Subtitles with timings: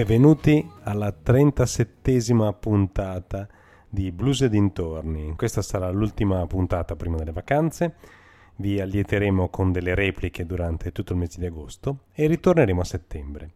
[0.00, 3.46] Benvenuti alla 37esima puntata
[3.86, 5.34] di Blues e dintorni.
[5.36, 7.96] Questa sarà l'ultima puntata prima delle vacanze.
[8.56, 13.50] Vi allieteremo con delle repliche durante tutto il mese di agosto e ritorneremo a settembre.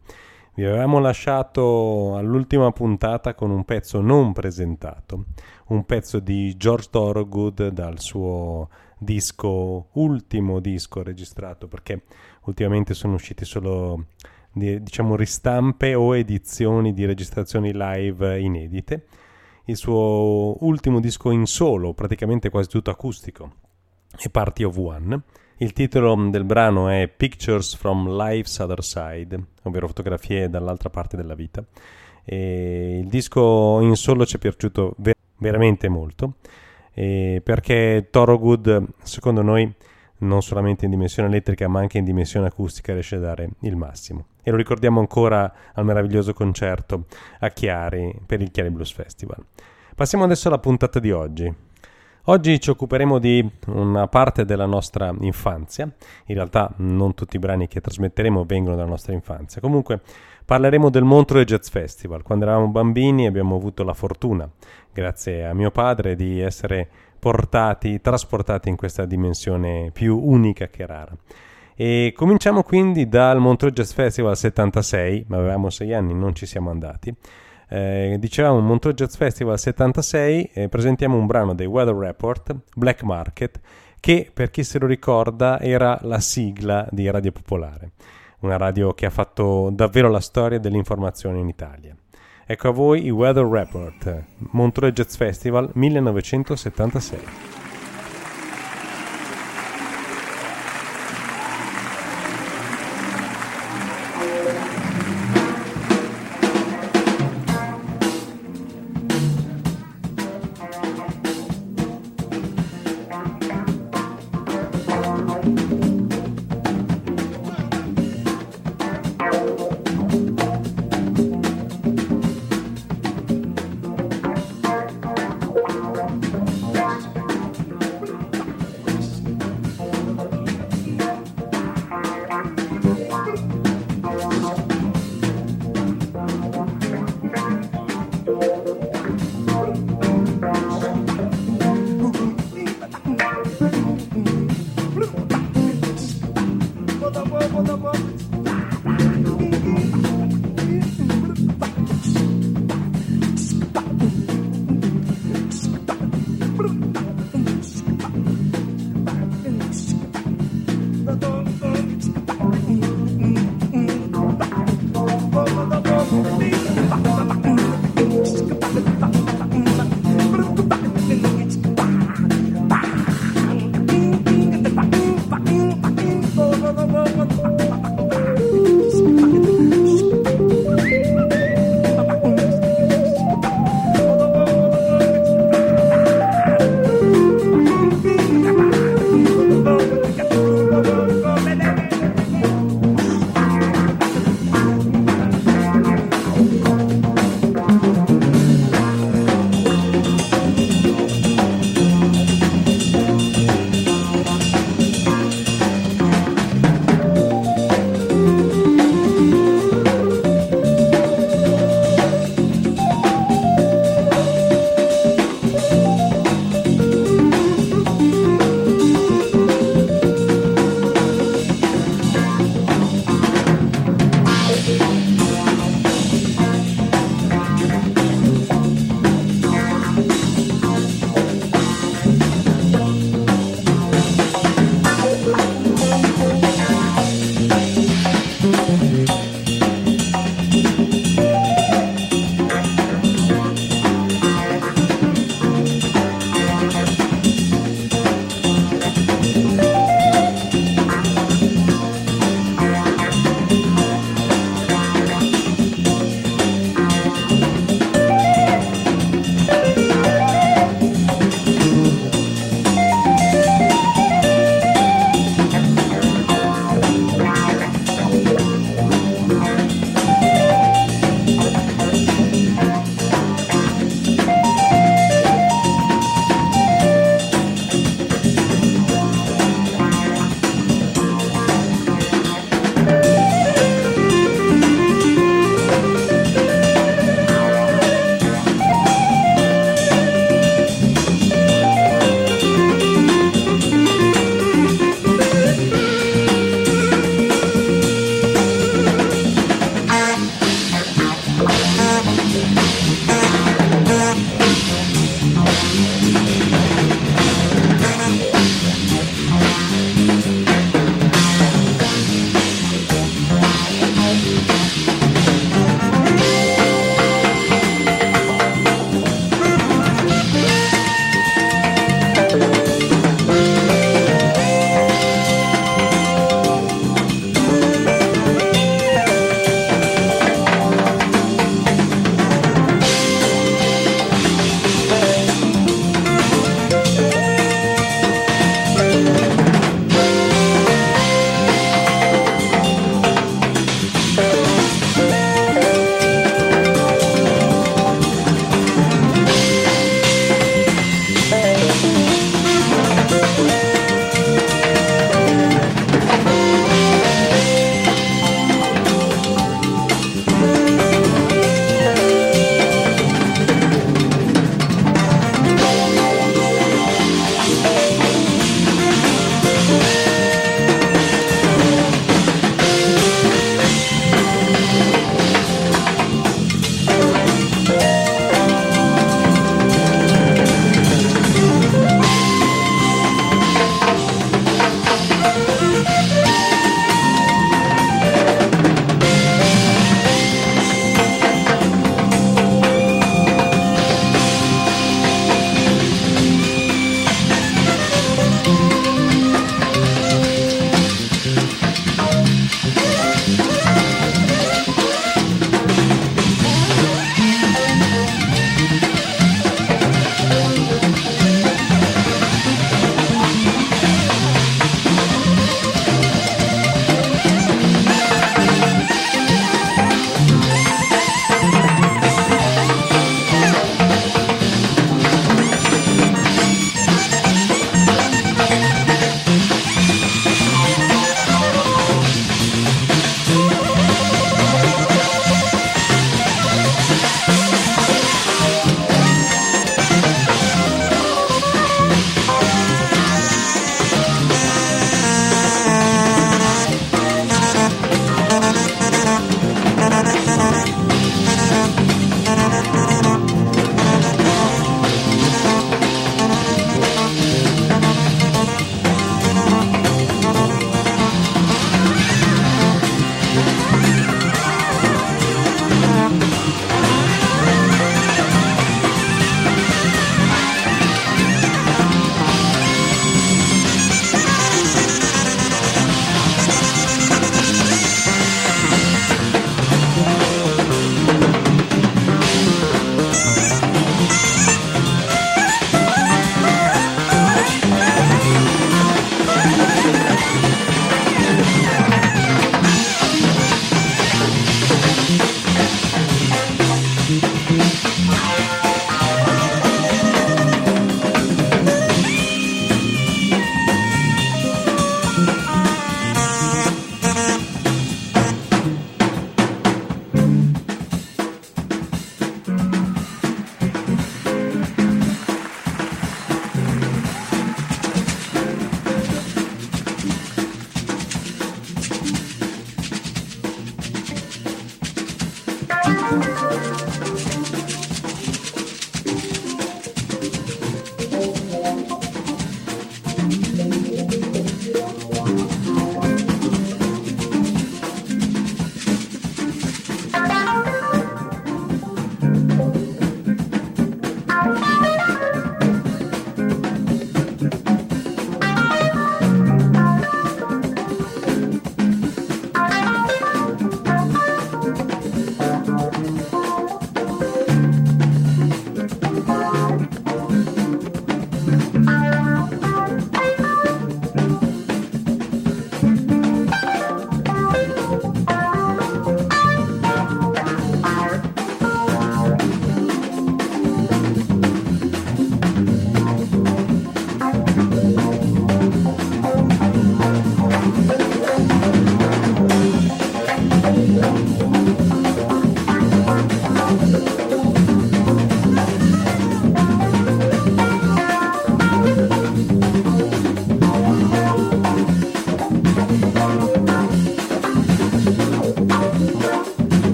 [0.53, 5.25] Vi avevamo lasciato all'ultima puntata con un pezzo non presentato,
[5.69, 8.69] un pezzo di George Thorogood dal suo
[8.99, 12.03] disco, ultimo disco registrato, perché
[12.43, 14.09] ultimamente sono usciti solo
[14.55, 19.07] diciamo ristampe o edizioni di registrazioni live inedite.
[19.67, 23.53] Il suo ultimo disco in solo, praticamente quasi tutto acustico,
[24.17, 25.21] è Party of One.
[25.59, 31.35] Il titolo del brano è Pictures from Life's Other Side, ovvero fotografie dall'altra parte della
[31.35, 31.65] vita.
[32.25, 36.37] E il disco in solo ci è piaciuto ver- veramente molto
[36.95, 39.71] perché Thorogood, secondo noi,
[40.19, 44.27] non solamente in dimensione elettrica ma anche in dimensione acustica riesce a dare il massimo.
[44.45, 47.07] E lo ricordiamo ancora al meraviglioso concerto
[47.41, 49.45] a Chiari per il Chiari Blues Festival.
[49.97, 51.53] Passiamo adesso alla puntata di oggi.
[52.27, 55.85] Oggi ci occuperemo di una parte della nostra infanzia,
[56.27, 60.01] in realtà non tutti i brani che trasmetteremo vengono dalla nostra infanzia, comunque
[60.45, 62.23] parleremo del Montreux Jazz Festival.
[62.23, 64.49] Quando eravamo bambini abbiamo avuto la fortuna,
[64.91, 71.15] grazie a mio padre, di essere portati, trasportati in questa dimensione più unica che rara.
[71.77, 76.71] E cominciamo quindi dal Montreux Jazz Festival 76, ma avevamo sei anni, non ci siamo
[76.71, 77.13] andati.
[77.69, 83.61] Eh, dicevamo Montreux Jazz Festival 76, eh, presentiamo un brano dei Weather Report, Black Market,
[83.99, 87.93] che per chi se lo ricorda era la sigla di Radio Popolare,
[88.41, 91.97] una radio che ha fatto davvero la storia dell'informazione in Italia.
[92.47, 97.54] Ecco a voi i Weather Report, Montreux Jazz Festival 1976.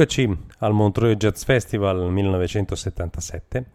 [0.00, 3.66] Eccoci al Montreux Jazz Festival 1977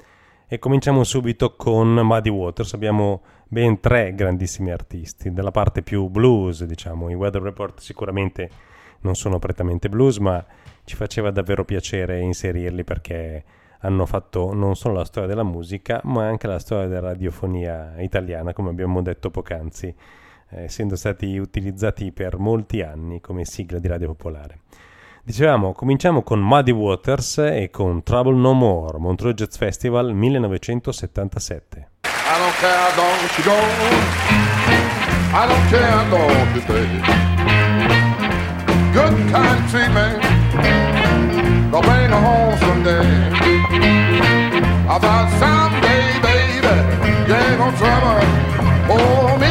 [0.48, 2.74] e cominciamo subito con Muddy Waters.
[2.74, 5.32] Abbiamo ben tre grandissimi artisti.
[5.32, 8.50] Dalla parte più blues, diciamo, i Weather Report sicuramente
[9.01, 10.44] non sono prettamente blues, ma
[10.84, 13.44] ci faceva davvero piacere inserirli perché
[13.82, 18.51] hanno fatto non solo la storia della musica, ma anche la storia della radiofonia italiana,
[18.51, 19.94] come abbiamo detto poc'anzi,
[20.50, 24.62] eh, essendo stati utilizzati per molti anni come sigla di radio popolare.
[25.25, 31.88] Dicevamo, cominciamo con Muddy Waters e con Trouble No More, Montreux Jazz Festival 1977.
[32.03, 33.58] I don't care, don't you go.
[35.34, 36.86] I don't care, don't you stay.
[38.94, 40.22] Good kind treatment.
[41.72, 43.01] Go bring home someday.
[44.86, 46.70] About someday, baby,
[47.25, 48.22] you ain't gonna trouble
[48.86, 49.44] for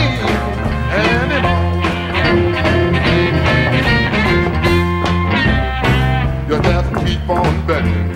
[7.24, 8.12] keep on betting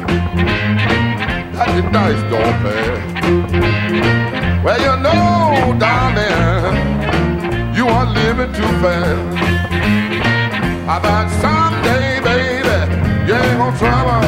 [1.55, 2.89] that the dice don't pay.
[4.63, 6.77] Well, you know, darling,
[7.75, 9.39] you are living too fast.
[10.85, 12.79] About someday, baby,
[13.27, 14.25] you ain't gonna trouble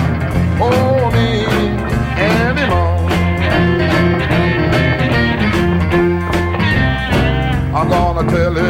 [0.59, 1.29] for me
[2.17, 2.99] anymore.
[7.77, 8.70] I'm gonna tell everybody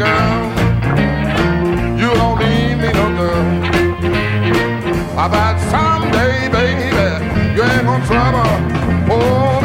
[0.00, 0.40] girl.
[2.00, 3.48] You don't need me no girl.
[5.26, 6.88] About someday, baby,
[7.54, 8.48] you ain't gonna trouble
[9.06, 9.59] for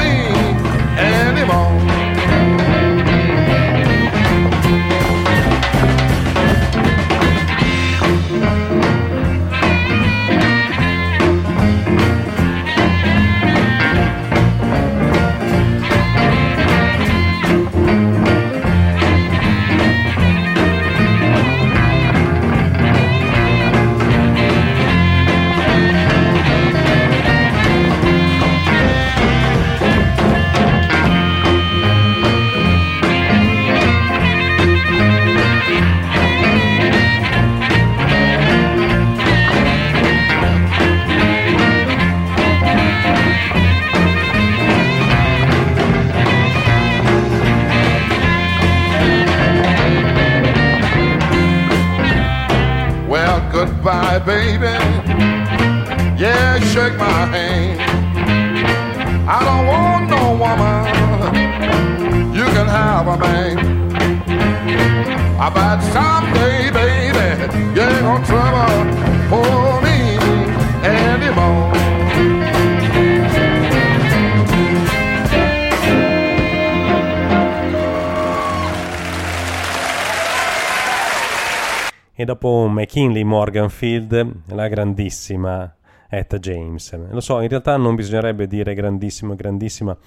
[82.95, 85.75] dopo McKinley Morganfield la grandissima
[86.07, 86.97] Etta James.
[87.09, 89.97] Lo so, in realtà non bisognerebbe dire grandissimo e grandissima,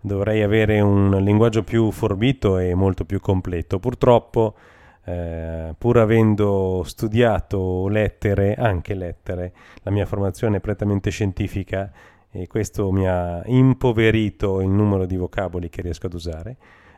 [0.00, 3.78] dovrei avere un linguaggio più forbito e molto più completo.
[3.78, 4.54] Purtroppo,
[5.04, 11.92] eh, pur avendo studiato lettere, anche lettere, la mia formazione è prettamente scientifica
[12.30, 16.56] e questo mi ha impoverito il numero di vocaboli che riesco ad usare.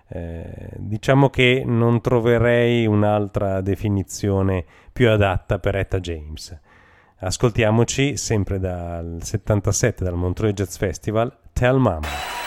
[0.08, 6.56] Eh, diciamo che non troverei un'altra definizione più adatta per Etta James.
[7.18, 12.43] Ascoltiamoci sempre dal 77 dal Montreux Jazz Festival Tell Mama.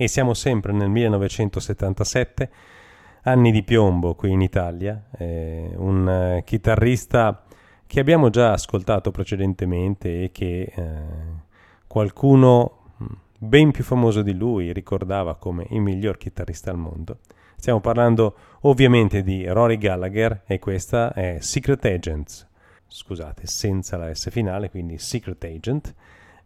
[0.00, 2.50] E siamo sempre nel 1977,
[3.24, 7.44] anni di piombo qui in Italia, eh, un chitarrista
[7.86, 10.92] che abbiamo già ascoltato precedentemente e che eh,
[11.86, 17.18] qualcuno mm, ben più famoso di lui ricordava come il miglior chitarrista al mondo.
[17.56, 22.48] Stiamo parlando ovviamente di Rory Gallagher e questa è Secret Agents,
[22.86, 25.94] scusate, senza la S finale, quindi Secret Agent,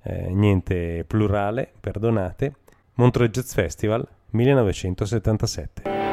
[0.03, 2.55] eh, niente plurale, perdonate.
[2.97, 6.04] Montreux Jazz Festival 1977.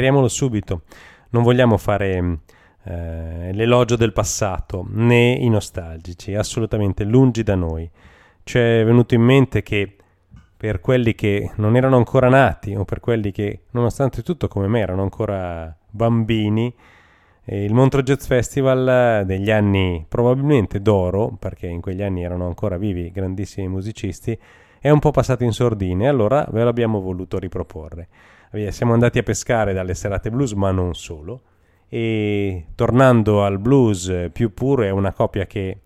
[0.00, 0.82] Chiariamolo subito,
[1.30, 2.38] non vogliamo fare
[2.84, 7.88] eh, l'elogio del passato né i nostalgici, assolutamente lungi da noi.
[8.42, 9.94] Ci è venuto in mente che
[10.56, 14.80] per quelli che non erano ancora nati o per quelli che, nonostante tutto come me,
[14.80, 16.74] erano ancora bambini,
[17.44, 22.78] eh, il Montreux Jazz Festival degli anni probabilmente d'oro, perché in quegli anni erano ancora
[22.78, 24.38] vivi grandissimi musicisti,
[24.78, 28.08] è un po' passato in sordine, allora ve l'abbiamo voluto riproporre
[28.70, 31.42] siamo andati a pescare dalle serate blues, ma non solo.
[31.88, 35.80] E tornando al blues più puro, è una coppia che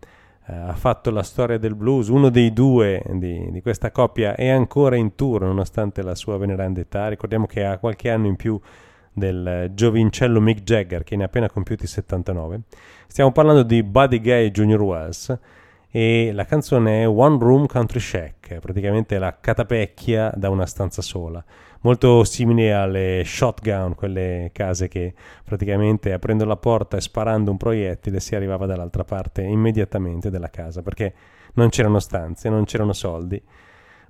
[0.46, 2.08] uh, ha fatto la storia del blues.
[2.08, 6.80] Uno dei due di, di, questa coppia è ancora in tour nonostante la sua veneranda
[6.80, 7.08] età.
[7.08, 8.58] Ricordiamo che ha qualche anno in più
[9.12, 12.60] del giovincello Mick Jagger, che ne ha appena compiuti 79.
[13.06, 14.80] Stiamo parlando di Buddy Guy Jr.
[14.80, 15.38] Wells
[15.90, 21.44] e la canzone è One Room Country Shack, praticamente la catapecchia da una stanza sola
[21.84, 28.20] molto simili alle shotgun, quelle case che praticamente aprendo la porta e sparando un proiettile
[28.20, 31.14] si arrivava dall'altra parte immediatamente della casa, perché
[31.54, 33.40] non c'erano stanze, non c'erano soldi,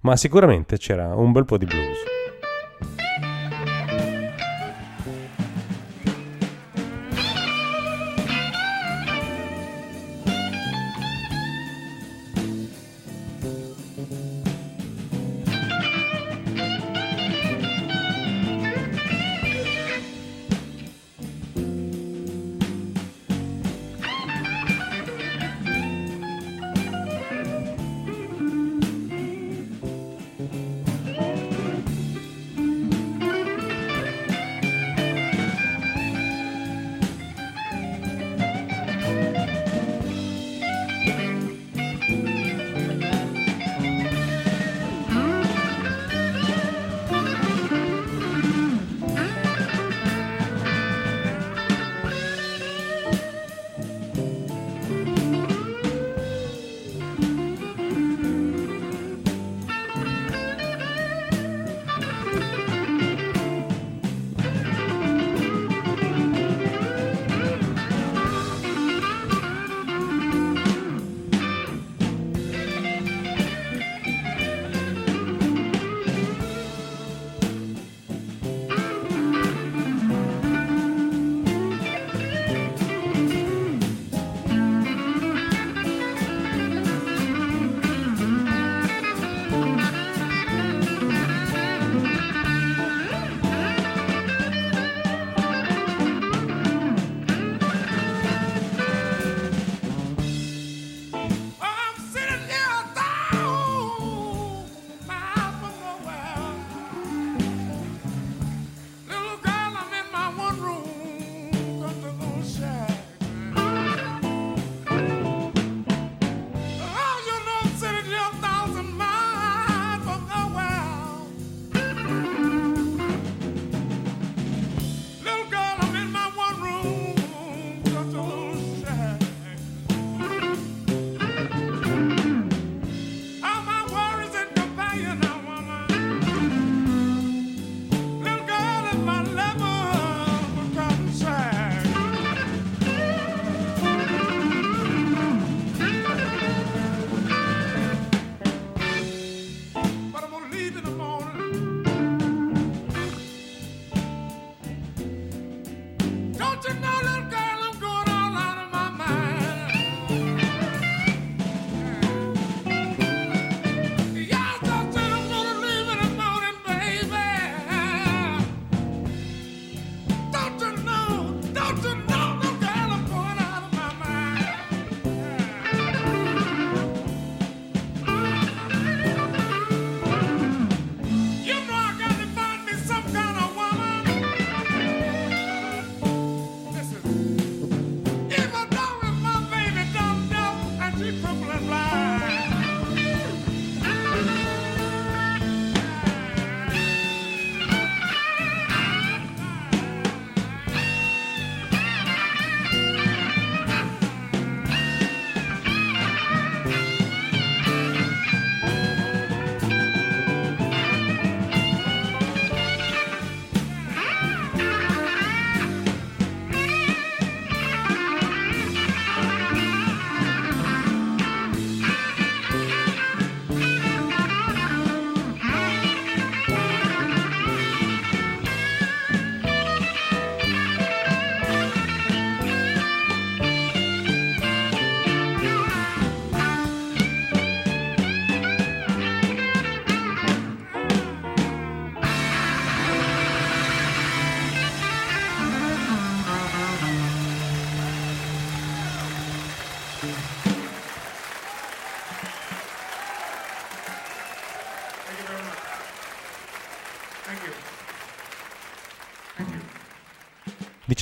[0.01, 3.24] ma sicuramente c'era un bel po' di blues.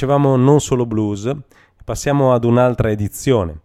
[0.02, 1.32] Dicevamo non solo blues,
[1.84, 3.60] passiamo ad un'altra edizione.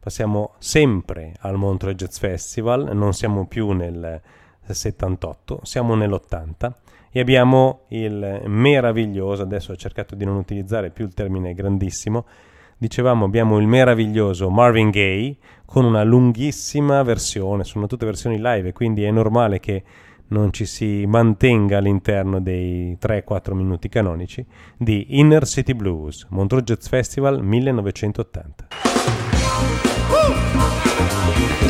[0.00, 4.18] Passiamo sempre al Montreux Jazz Festival, non siamo più nel
[4.62, 6.72] 78, siamo nell'80
[7.10, 12.24] e abbiamo il meraviglioso, adesso ho cercato di non utilizzare più il termine grandissimo,
[12.78, 19.04] dicevamo abbiamo il meraviglioso Marvin Gaye con una lunghissima versione, sono tutte versioni live, quindi
[19.04, 19.82] è normale che
[20.32, 24.44] non ci si mantenga all'interno dei 3-4 minuti canonici
[24.76, 28.68] di Inner City Blues, Montreux Jazz Festival 1980.
[31.34, 31.61] Makes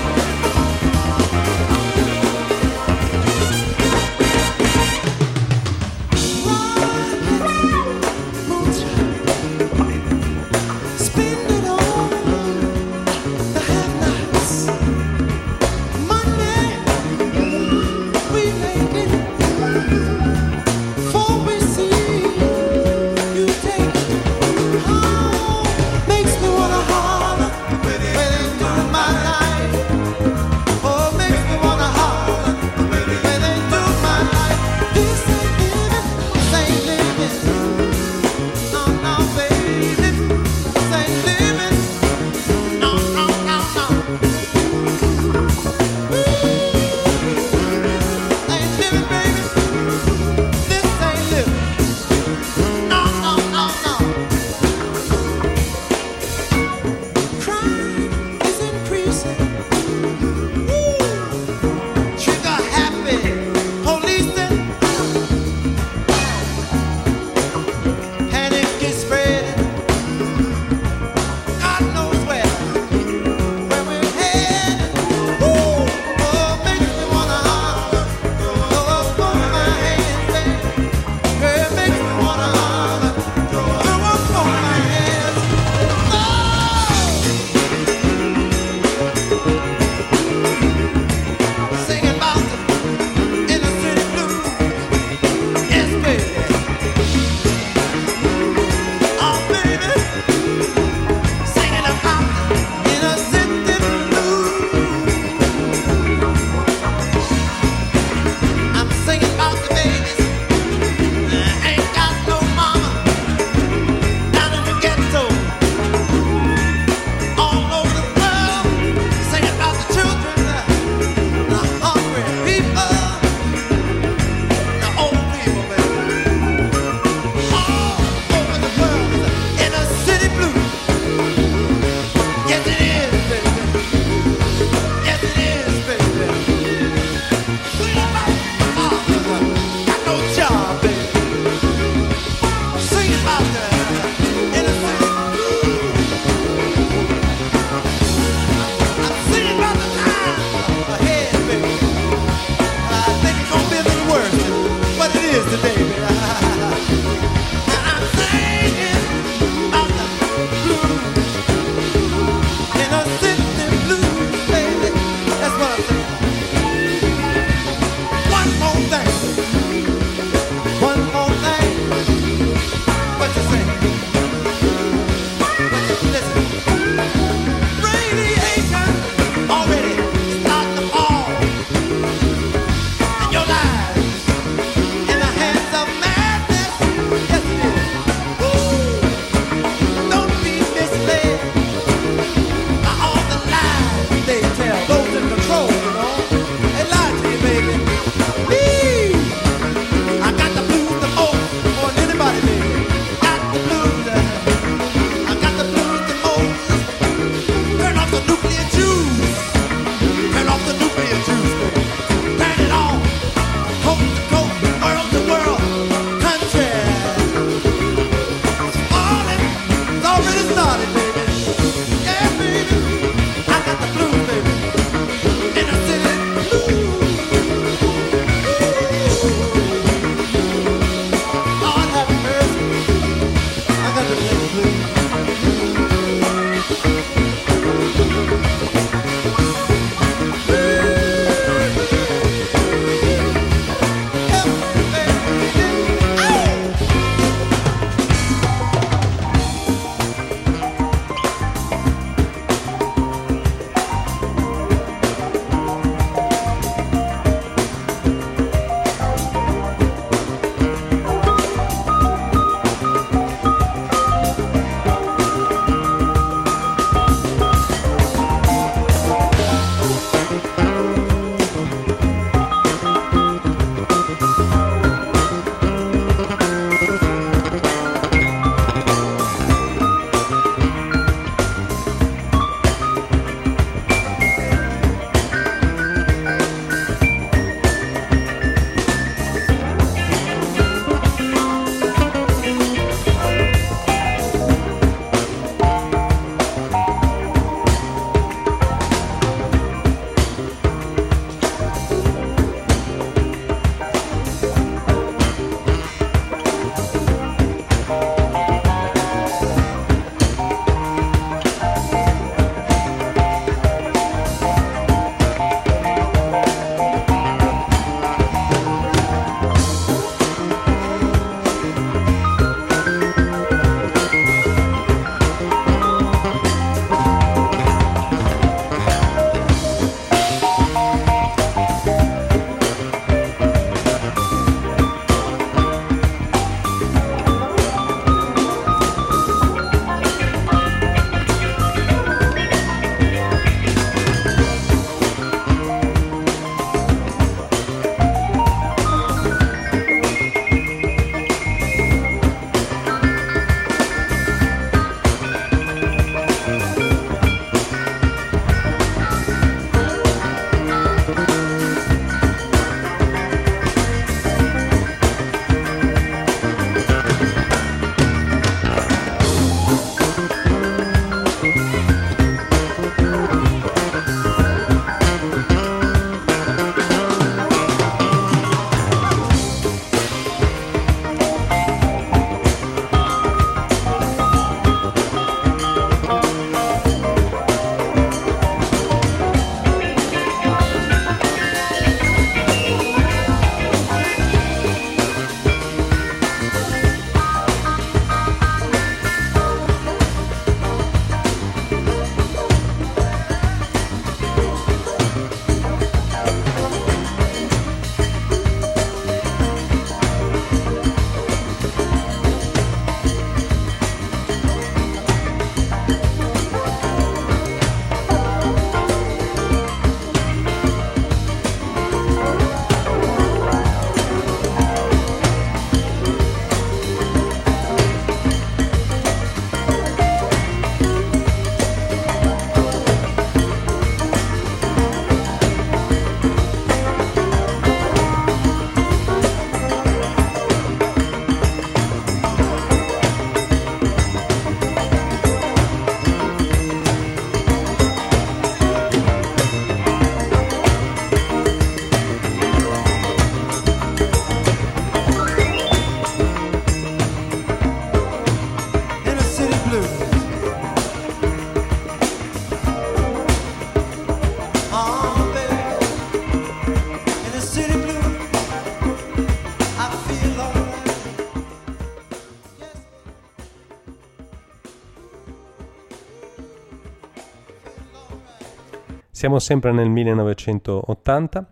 [479.23, 481.46] Siamo sempre nel 1980,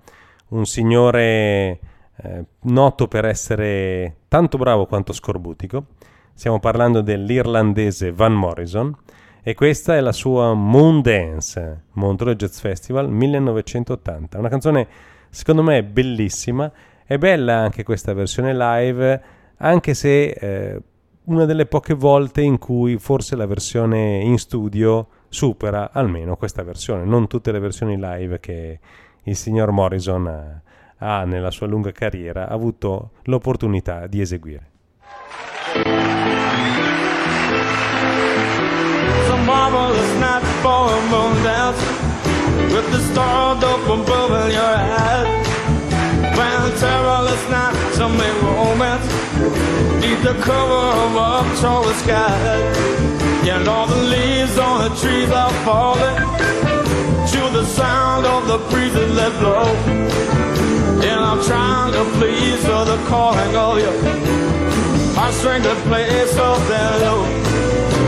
[0.48, 1.78] un signore
[2.16, 5.86] eh, noto per essere tanto bravo quanto scorbutico,
[6.40, 8.96] Stiamo parlando dell'irlandese Van Morrison
[9.42, 14.38] e questa è la sua Moon Dance, Montreux Jazz Festival 1980.
[14.38, 14.88] Una canzone
[15.28, 16.72] secondo me bellissima,
[17.04, 19.22] è bella anche questa versione live,
[19.58, 20.82] anche se eh,
[21.24, 27.04] una delle poche volte in cui forse la versione in studio supera almeno questa versione,
[27.04, 28.80] non tutte le versioni live che
[29.24, 30.62] il signor Morrison ha,
[30.96, 34.70] ha nella sua lunga carriera avuto l'opportunità di eseguire.
[39.90, 41.80] Marvelous night for a dance.
[42.72, 45.46] With the stars up above your eyes.
[46.36, 49.06] Fantabulous night to make romance.
[50.00, 52.30] Neath the cover of a troubled sky.
[53.48, 56.16] And all the leaves on the trees are falling.
[57.32, 59.66] To the sound of the breezes that blow.
[61.02, 63.92] And I'm trying to please for the calling of you.
[65.16, 66.48] Heartstrings that play so
[67.02, 67.24] low.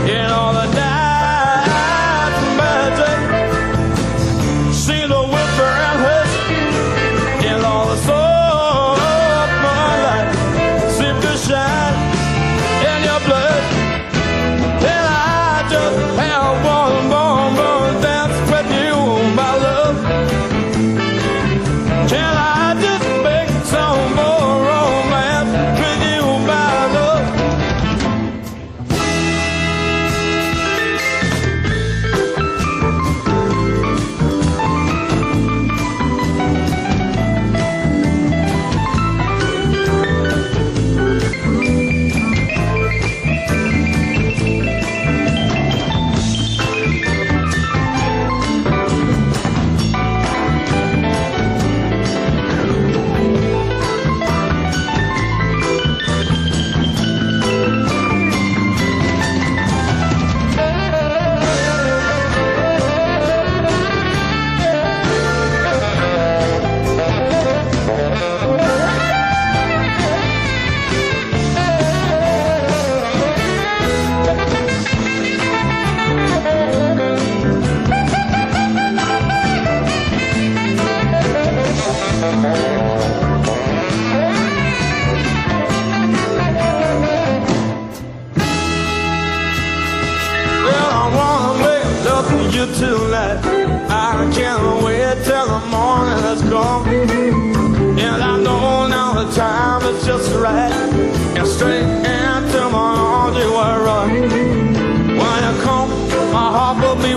[0.07, 0.92] In all the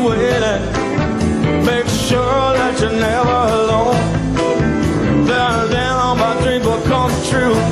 [0.09, 0.63] waiting.
[1.65, 3.97] Make sure that you're never alone.
[5.27, 7.66] Then, then all my dreams will come true.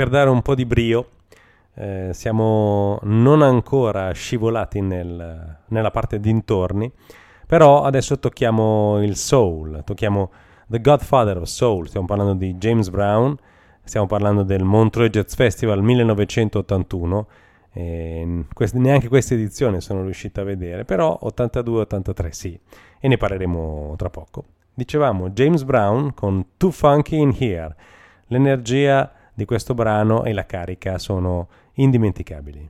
[0.00, 1.08] Per dare un po' di brio,
[1.74, 6.90] eh, siamo non ancora scivolati nel, nella parte dintorni,
[7.46, 10.30] però adesso tocchiamo il soul, tocchiamo
[10.68, 13.36] The Godfather of Soul, stiamo parlando di James Brown,
[13.82, 17.26] Stiamo parlando del Montreux Jazz Festival 1981.
[17.72, 22.58] Eh, queste, neanche questa edizione sono riuscito a vedere, però 82-83 sì,
[23.00, 24.44] e ne parleremo tra poco.
[24.72, 27.74] Dicevamo James Brown con Too Funky in Here.
[28.28, 32.68] L'energia di questo brano e la carica sono indimenticabili.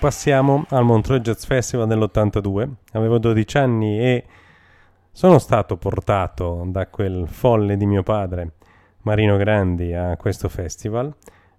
[0.00, 2.68] Passiamo al Montreux Jazz Festival dell'82.
[2.92, 4.24] Avevo 12 anni e
[5.12, 8.52] sono stato portato da quel folle di mio padre,
[9.02, 11.14] Marino Grandi, a questo festival.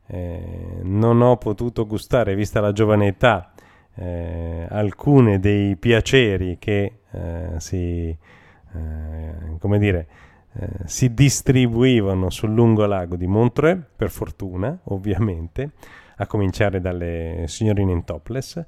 [0.07, 3.51] Eh, non ho potuto gustare, vista la giovane età,
[3.93, 10.07] eh, alcune dei piaceri che eh, si, eh, come dire,
[10.53, 15.73] eh, si distribuivano sul lungolago di Montreux, per fortuna, ovviamente,
[16.17, 18.63] a cominciare dalle signorine in topless.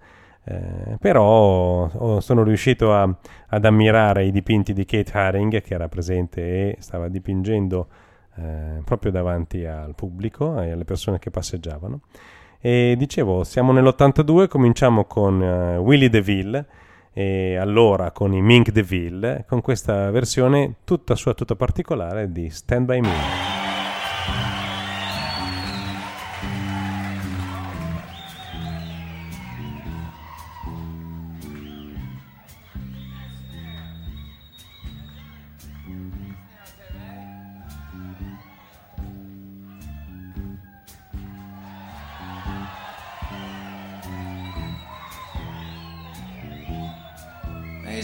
[0.45, 3.09] Eh, però oh, sono riuscito a,
[3.47, 7.87] ad ammirare i dipinti di Kate Haring che era presente e stava dipingendo
[8.35, 12.01] eh, proprio davanti al pubblico e alle persone che passeggiavano.
[12.59, 16.65] E dicevo, siamo nell'82, cominciamo con uh, Willie DeVille
[17.11, 22.85] e allora con i Mink DeVille, con questa versione tutta sua, tutta particolare di Stand
[22.85, 23.62] By Me.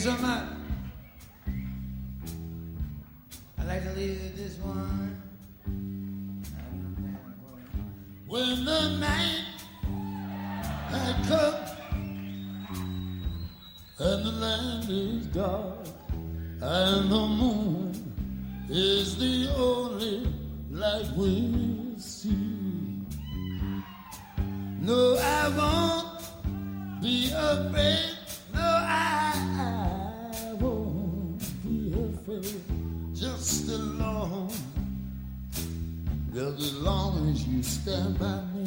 [0.09, 0.43] so much.
[3.59, 5.21] I'd like to leave you this one.
[8.27, 9.45] When the night
[10.89, 11.55] had come
[13.99, 15.85] and the land is dark
[16.61, 17.91] and the moon
[18.69, 20.27] is the only
[20.71, 23.05] light we see.
[24.81, 28.18] No, I won't be afraid.
[33.13, 34.49] just alone.
[36.33, 38.63] Just as long as you stand by me.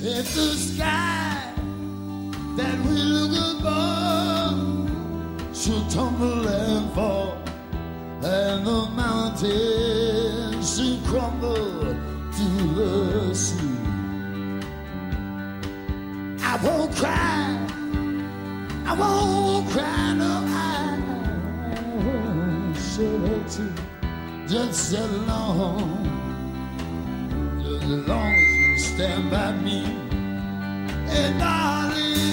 [0.00, 1.52] If the sky
[2.56, 4.58] that we look above
[5.54, 7.36] should tumble and fall,
[8.22, 11.94] and the mountains should crumble
[12.38, 13.78] to the sea,
[16.42, 17.68] I won't cry.
[18.86, 20.40] I won't cry no.
[20.40, 20.67] more
[22.98, 26.02] should hurt just sit alone
[27.62, 29.84] just as long as you stand by me.
[31.08, 32.27] And I live.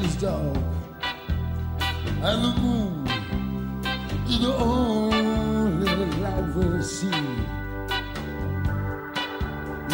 [0.00, 0.56] this dog.
[2.28, 3.06] And the moon
[4.26, 7.10] is the only light we'll see.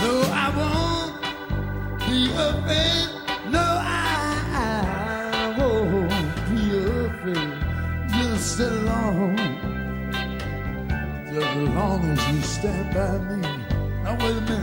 [0.02, 1.12] No, I won't
[2.06, 3.08] be afraid.
[3.50, 6.62] No, I won't be
[7.06, 7.52] afraid.
[8.12, 9.36] Just as long,
[11.32, 13.40] just as long as you stand by me.
[14.02, 14.61] Now wait a minute.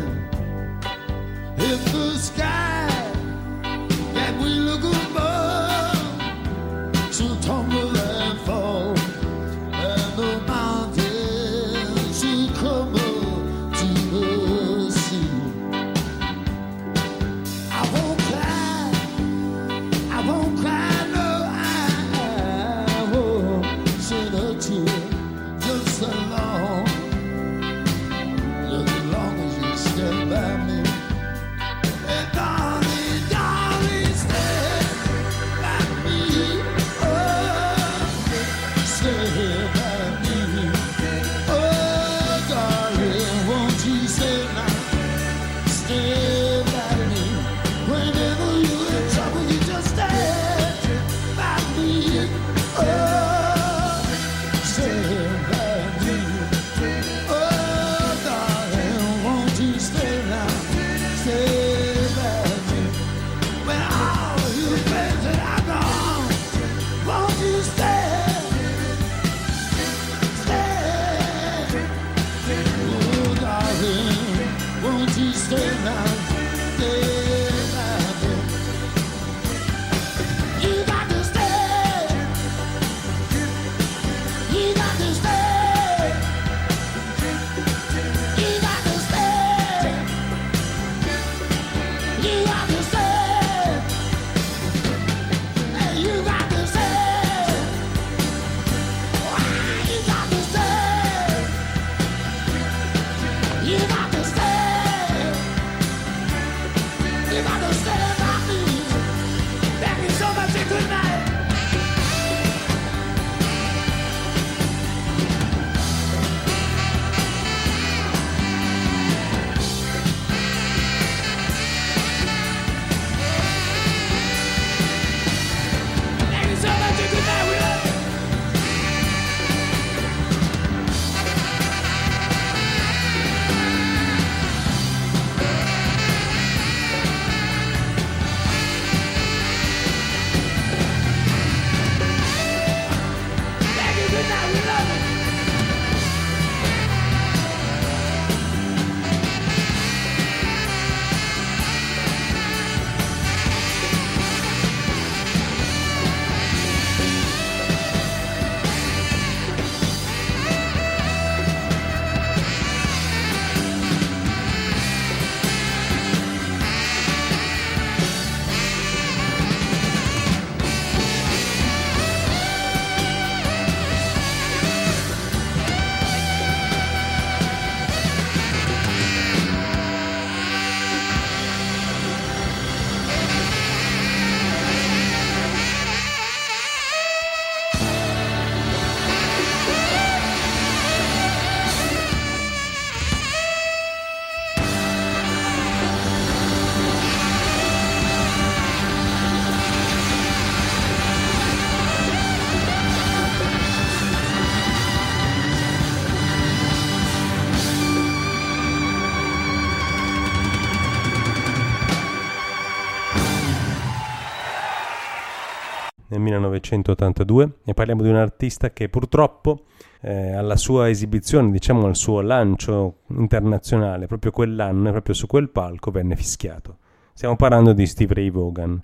[216.40, 219.66] 1982 e parliamo di un artista che purtroppo
[220.02, 225.92] eh, alla sua esibizione, diciamo al suo lancio internazionale, proprio quell'anno, proprio su quel palco,
[225.92, 226.78] venne fischiato.
[227.14, 228.82] Stiamo parlando di Steve Ray Vaughan.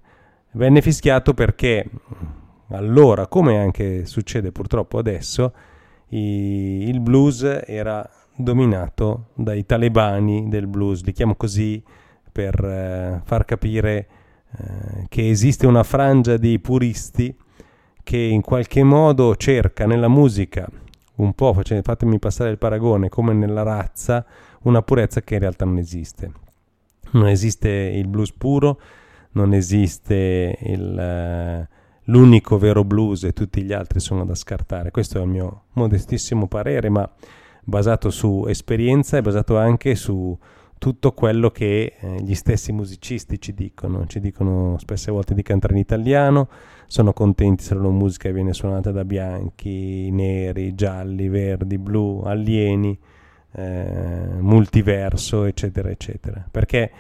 [0.52, 1.90] Venne fischiato perché
[2.70, 5.54] allora, come anche succede purtroppo adesso,
[6.10, 11.82] i, il blues era dominato dai talebani del blues, li chiamo così
[12.32, 14.08] per eh, far capire
[14.58, 17.34] eh, che esiste una frangia di puristi
[18.06, 20.70] che in qualche modo cerca nella musica
[21.16, 24.24] un po', fatemi passare il paragone, come nella razza,
[24.64, 26.32] una purezza che in realtà non esiste.
[27.12, 28.80] Non esiste il blues puro,
[29.32, 31.74] non esiste il, uh,
[32.12, 34.92] l'unico vero blues e tutti gli altri sono da scartare.
[34.92, 37.10] Questo è il mio modestissimo parere, ma
[37.64, 40.38] basato su esperienza e basato anche su
[40.78, 44.06] tutto quello che eh, gli stessi musicisti ci dicono.
[44.06, 46.50] Ci dicono spesse volte di cantare in italiano,
[46.88, 52.98] sono contenti se la loro musica viene suonata da bianchi, neri, gialli, verdi, blu, alieni,
[53.54, 56.46] eh, multiverso, eccetera, eccetera.
[56.50, 56.92] Perché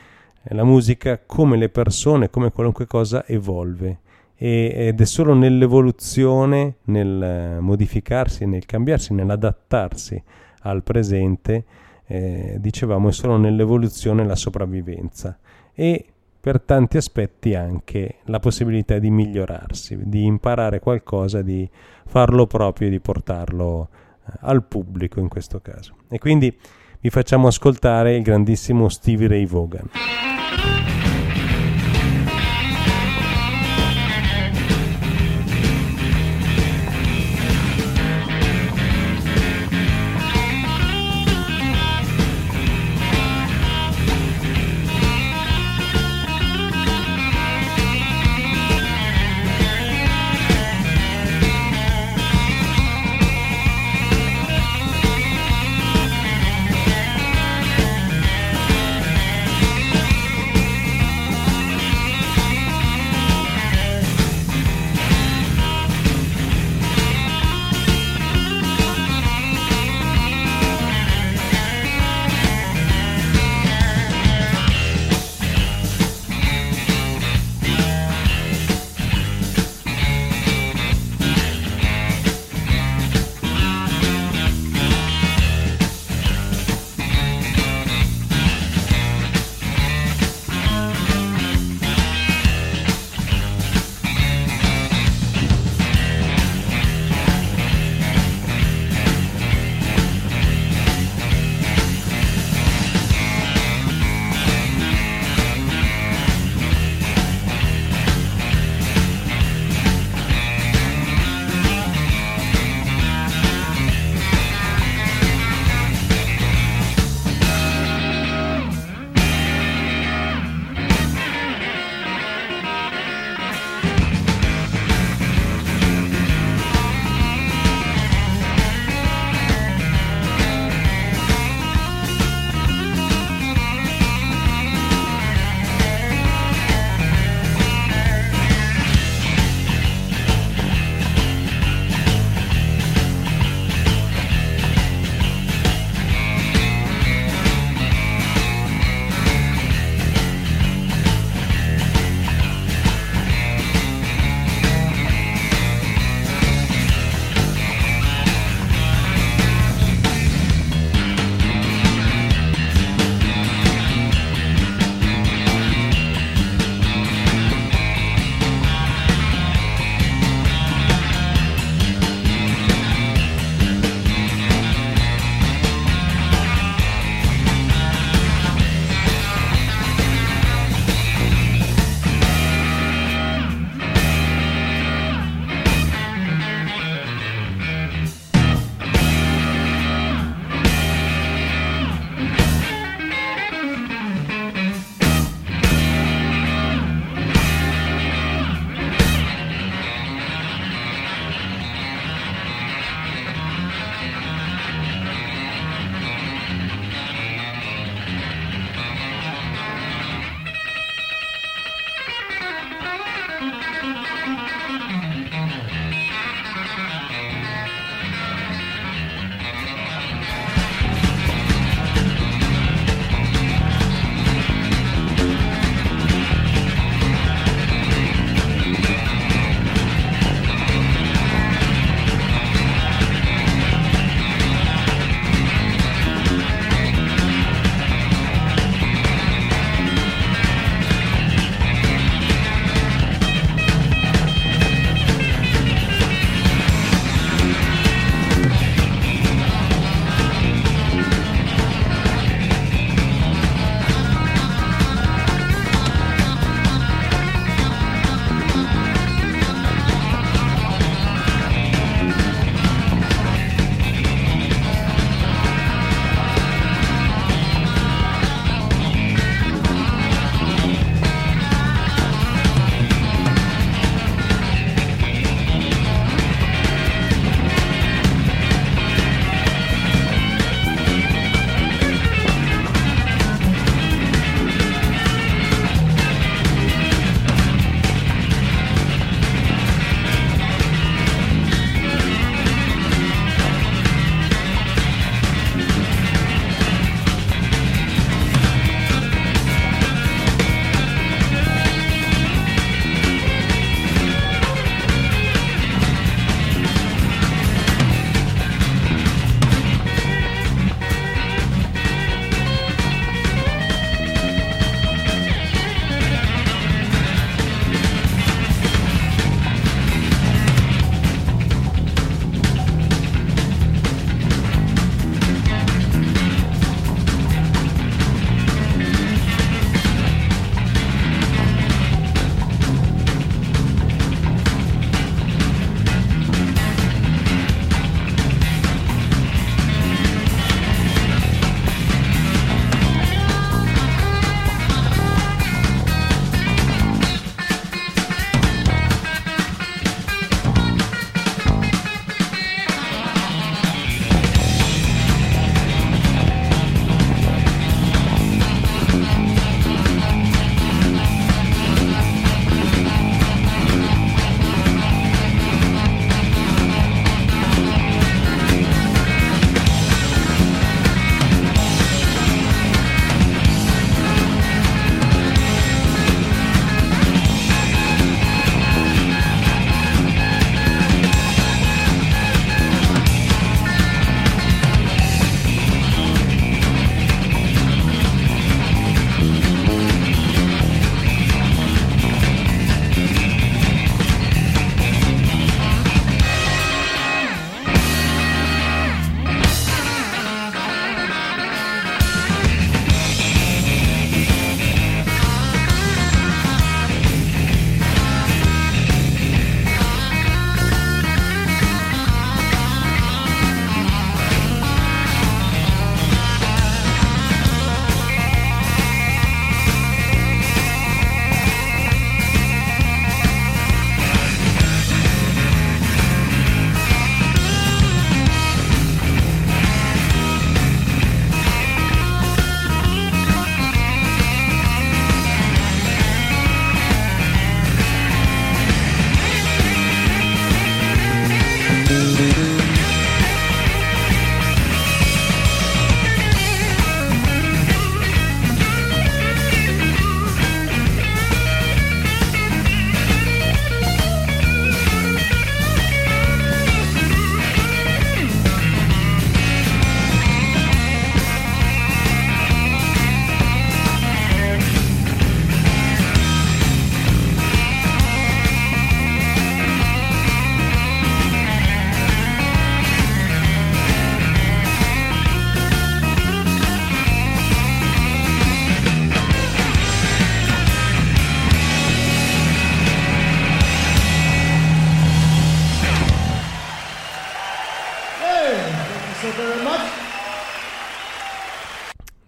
[0.50, 4.00] la musica, come le persone, come qualunque cosa, evolve
[4.38, 10.22] ed è solo nell'evoluzione, nel modificarsi, nel cambiarsi, nell'adattarsi
[10.64, 11.64] al presente,
[12.06, 15.38] eh, dicevamo, è solo nell'evoluzione la sopravvivenza
[15.74, 16.06] e
[16.46, 21.68] per tanti aspetti anche la possibilità di migliorarsi, di imparare qualcosa, di
[22.06, 23.90] farlo proprio e di portarlo
[24.28, 25.96] eh, al pubblico in questo caso.
[26.08, 26.56] E quindi
[27.00, 29.90] vi facciamo ascoltare il grandissimo Stevie Ray Vaughan.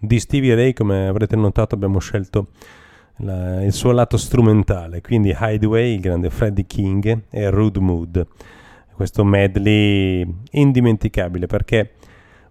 [0.08, 2.48] Di Stevie Ray, come avrete notato, abbiamo scelto
[3.18, 8.28] la, il suo lato strumentale, quindi Hideaway, il grande Freddie King e Rude Mood.
[8.94, 11.92] Questo medley indimenticabile perché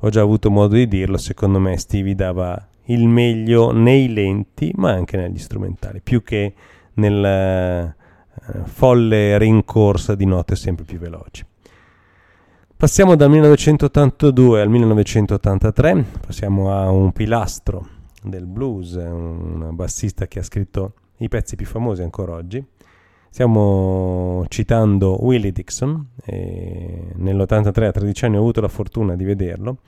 [0.00, 4.92] ho già avuto modo di dirlo, secondo me Stevie dava il meglio nei lenti ma
[4.92, 6.52] anche negli strumentali, più che
[6.92, 7.94] nel
[8.34, 11.42] uh, folle rincorsa di note sempre più veloci.
[12.78, 17.88] Passiamo dal 1982 al 1983, passiamo a un pilastro
[18.22, 22.62] del blues, un bassista che ha scritto i pezzi più famosi ancora oggi.
[23.30, 29.78] Stiamo citando Willie Dixon, nell'83 a 13 anni ho avuto la fortuna di vederlo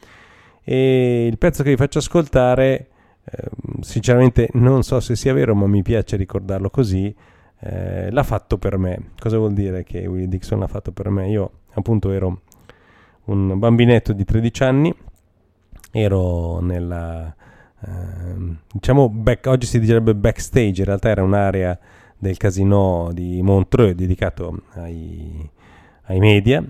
[0.64, 2.88] e il pezzo che vi faccio ascoltare,
[3.22, 7.14] eh, sinceramente non so se sia vero ma mi piace ricordarlo così,
[7.60, 9.10] eh, l'ha fatto per me.
[9.18, 11.28] Cosa vuol dire che Willie Dixon l'ha fatto per me?
[11.28, 12.40] Io appunto ero
[13.28, 14.94] un bambinetto di 13 anni,
[15.90, 17.34] ero nella,
[17.80, 21.78] eh, diciamo, back, oggi si direbbe backstage, in realtà era un'area
[22.16, 25.48] del casino di Montreux dedicato ai,
[26.04, 26.64] ai media.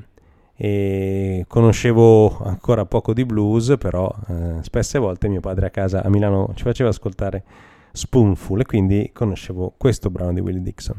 [0.60, 6.08] E conoscevo ancora poco di blues, però eh, spesse volte mio padre a casa a
[6.08, 7.44] Milano ci faceva ascoltare
[7.92, 10.96] Spoonful e quindi conoscevo questo brano di Willie Dixon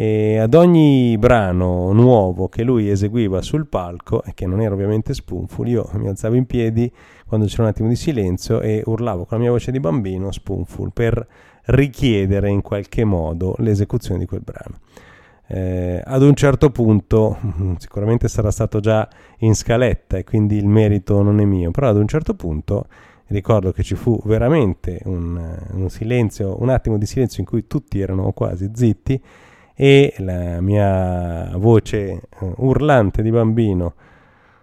[0.00, 5.12] e ad ogni brano nuovo che lui eseguiva sul palco, e che non era ovviamente
[5.12, 6.88] Spoonful, io mi alzavo in piedi
[7.26, 10.92] quando c'era un attimo di silenzio e urlavo con la mia voce di bambino Spoonful
[10.92, 11.26] per
[11.64, 14.78] richiedere in qualche modo l'esecuzione di quel brano.
[15.48, 17.36] Eh, ad un certo punto,
[17.78, 19.08] sicuramente sarà stato già
[19.38, 22.86] in scaletta e quindi il merito non è mio, però ad un certo punto
[23.30, 27.98] ricordo che ci fu veramente un, un silenzio, un attimo di silenzio in cui tutti
[27.98, 29.20] erano quasi zitti
[29.80, 33.94] e la mia voce uh, urlante di bambino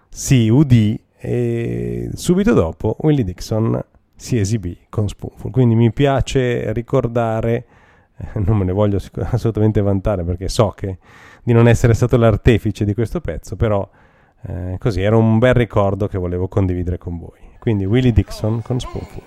[0.09, 3.81] si udì e subito dopo Willie Dixon
[4.13, 5.51] si esibì con Spoonful.
[5.51, 7.65] Quindi mi piace ricordare,
[8.17, 8.99] eh, non me ne voglio
[9.31, 10.97] assolutamente vantare perché so che
[11.41, 13.89] di non essere stato l'artefice di questo pezzo, però
[14.47, 17.39] eh, così era un bel ricordo che volevo condividere con voi.
[17.57, 19.23] Quindi Willie Dixon con Spoonful.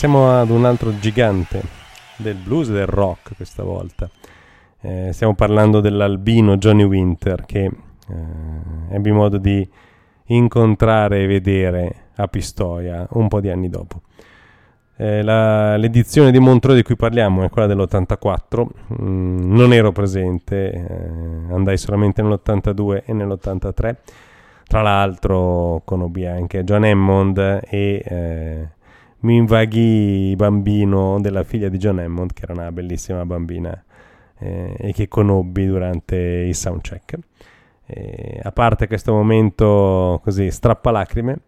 [0.00, 1.60] Passiamo ad un altro gigante
[2.16, 4.08] del blues e del rock questa volta.
[4.80, 7.74] Eh, stiamo parlando dell'albino Johnny Winter che eh,
[8.92, 9.68] ebbi modo di
[10.28, 14.00] incontrare e vedere a Pistoia un po' di anni dopo.
[14.96, 18.66] Eh, la, l'edizione di Montreux di cui parliamo è quella dell'84,
[19.02, 23.96] mm, non ero presente, eh, andai solamente nell'82 e nell'83.
[24.66, 27.36] Tra l'altro conobbi anche John Hammond
[27.68, 28.68] e eh,
[29.20, 33.82] mi invaghi bambino della figlia di John Hammond, che era una bellissima bambina
[34.38, 37.18] eh, e che conobbi durante il soundcheck.
[37.86, 41.38] E, a parte questo momento così strappalacrime,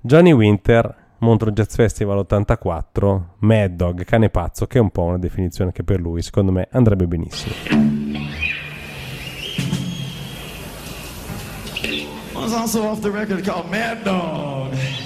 [0.00, 5.18] Johnny Winter, Montreux Jazz Festival 84, Mad Dog, cane pazzo, che è un po' una
[5.18, 8.02] definizione che per lui, secondo me, andrebbe benissimo.
[12.44, 15.03] was also off the record called Mad Dog.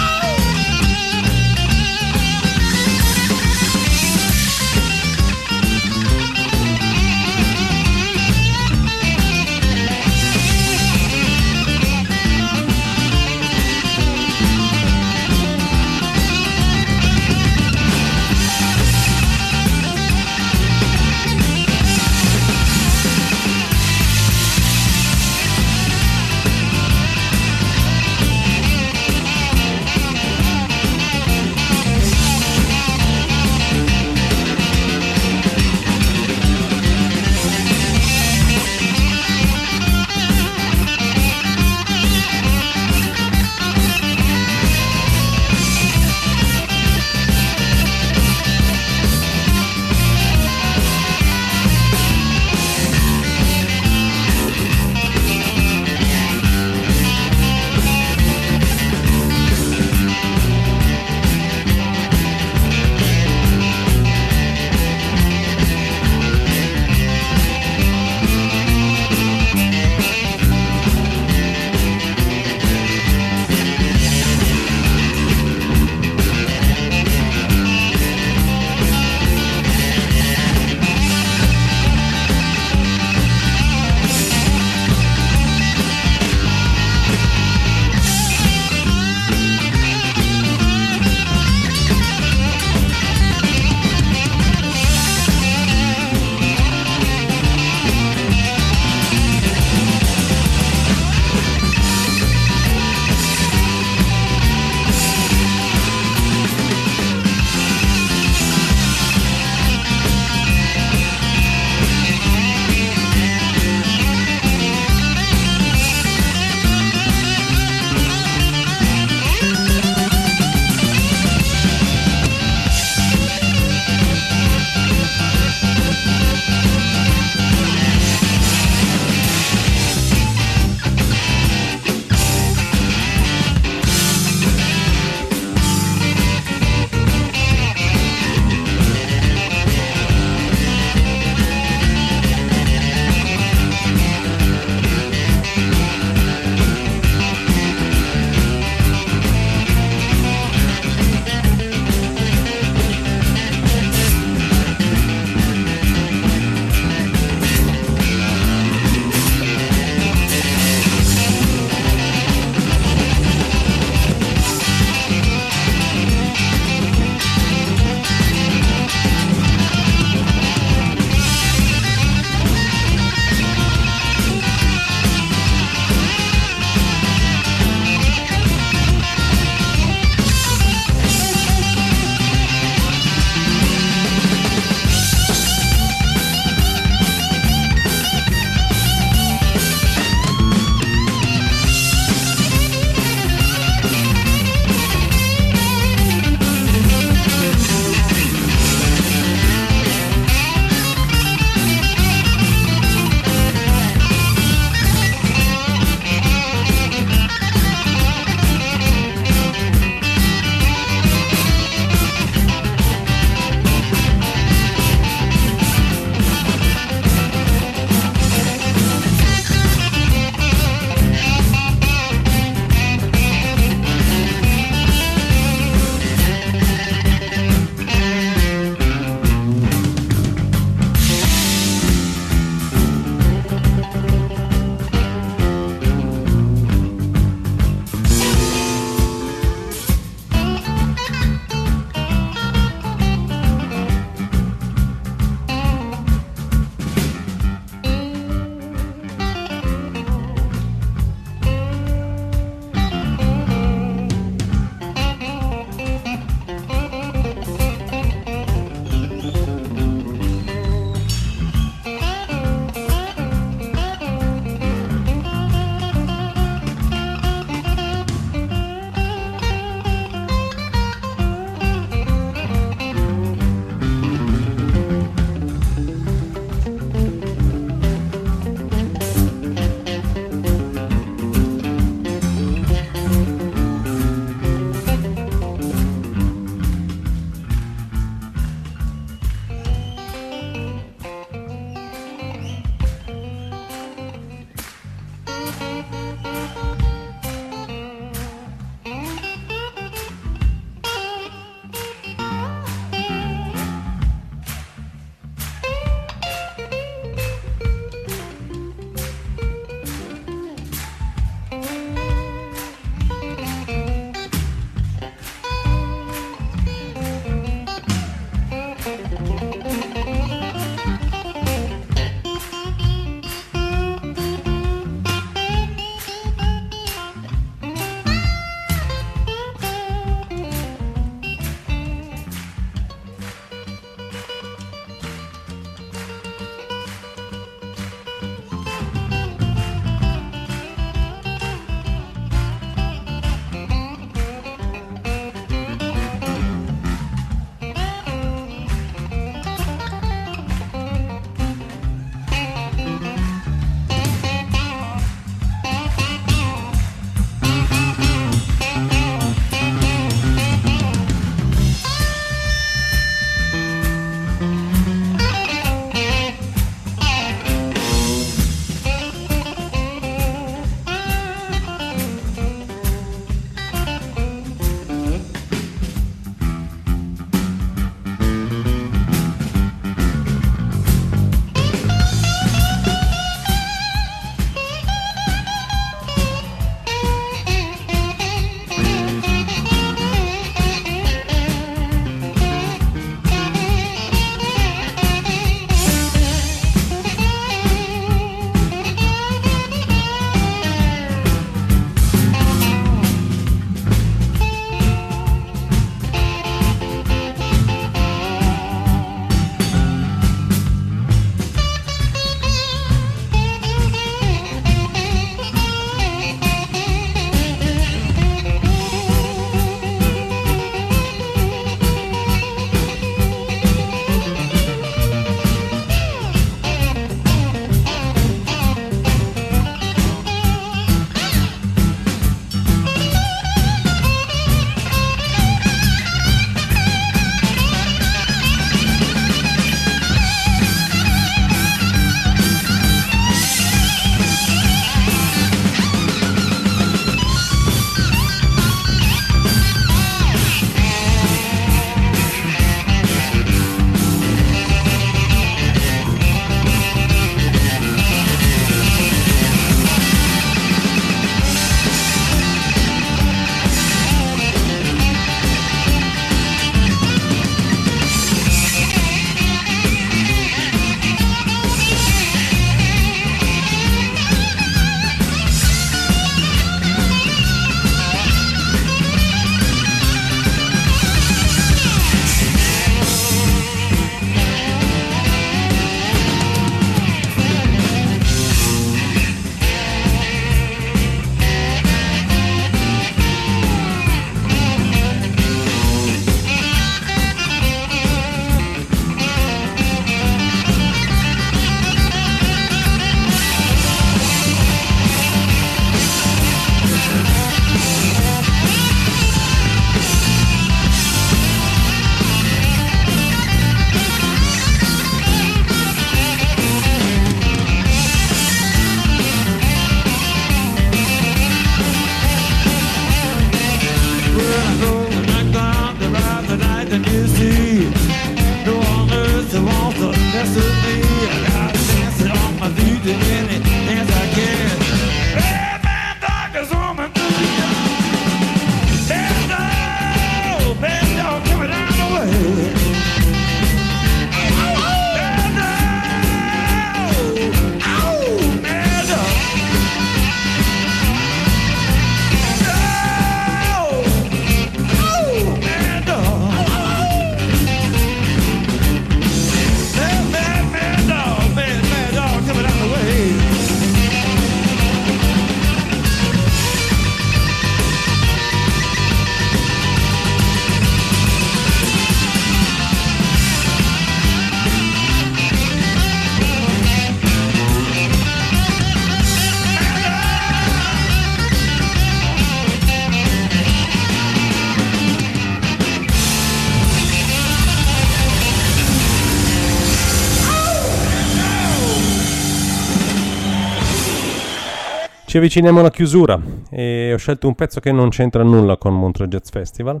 [595.36, 596.40] Ci avviciniamo alla chiusura
[596.70, 600.00] e ho scelto un pezzo che non c'entra nulla con Montreux Jazz Festival,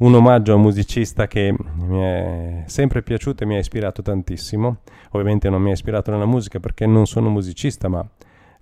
[0.00, 4.80] un omaggio a un musicista che mi è sempre piaciuto e mi ha ispirato tantissimo.
[5.12, 8.06] Ovviamente non mi ha ispirato nella musica perché non sono musicista, ma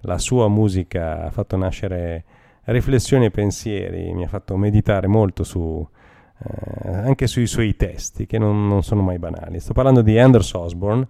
[0.03, 2.23] la sua musica ha fatto nascere
[2.67, 5.85] riflessioni e pensieri, mi ha fatto meditare molto su,
[6.39, 9.59] eh, anche sui suoi testi, che non, non, sono mai banali.
[9.59, 11.05] Sto parlando di Anders Osborne,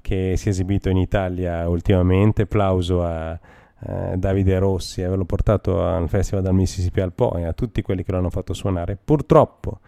[0.00, 3.38] che si è esibito in Italia ultimamente, plauso a
[3.86, 8.02] eh, Davide Rossi, averlo portato al Festival del Mississippi al Po e a tutti quelli
[8.02, 8.98] che l'hanno fatto suonare.
[9.02, 9.80] Purtroppo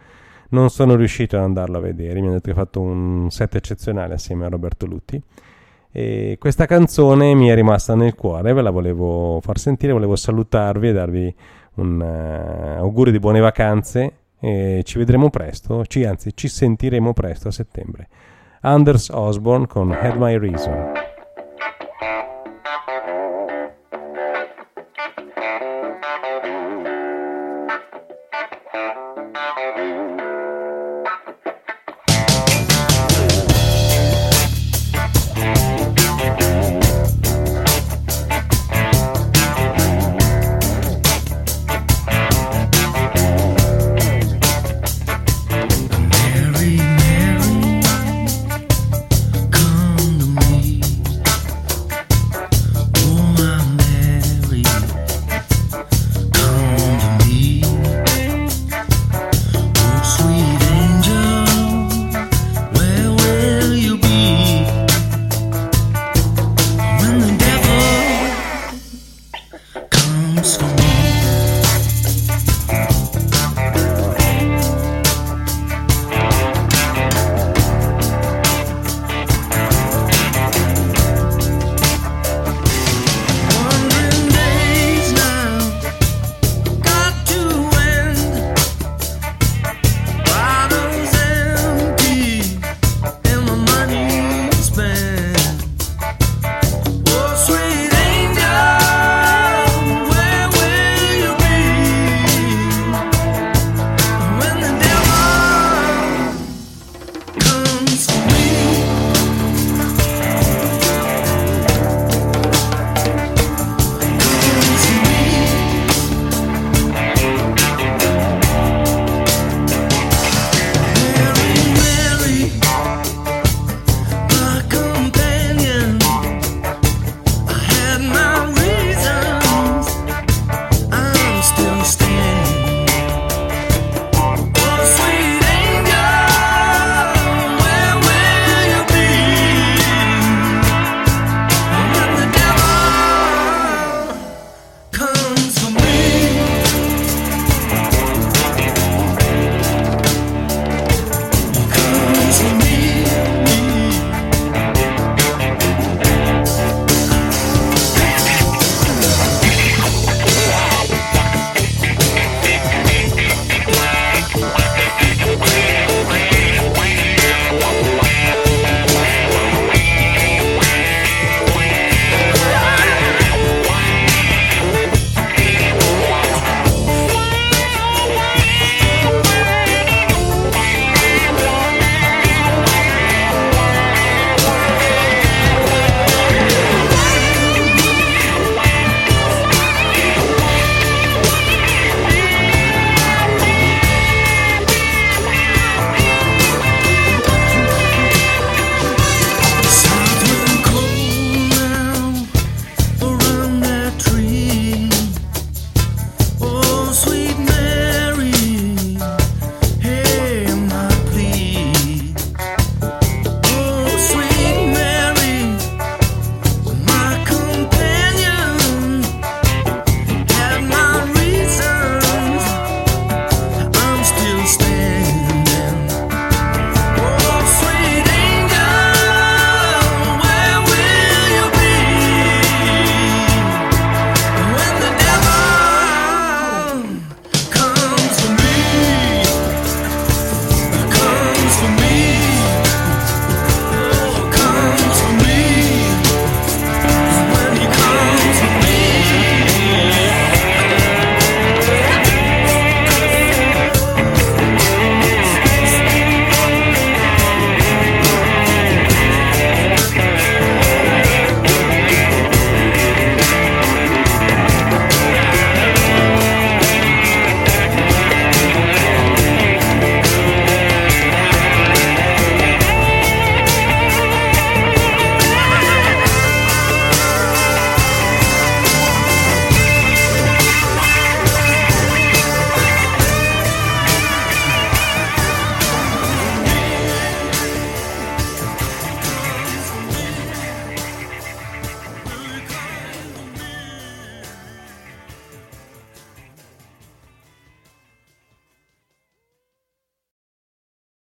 [0.49, 3.55] non sono riuscito ad andarlo a vedere, mi hanno detto che ha fatto un set
[3.55, 5.21] eccezionale assieme a Roberto Lutti.
[5.91, 10.89] E questa canzone mi è rimasta nel cuore, ve la volevo far sentire, volevo salutarvi
[10.89, 11.35] e darvi
[11.75, 17.47] un uh, augurio di buone vacanze e ci vedremo presto, ci, anzi ci sentiremo presto
[17.47, 18.07] a settembre.
[18.61, 20.96] Anders Osborne con Had My Reason.